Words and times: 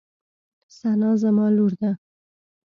ثنا 0.79 1.09
زما 1.21 1.45
لور 1.55 1.71
ده. 1.81 1.91